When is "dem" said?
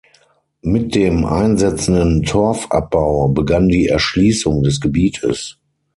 0.95-1.25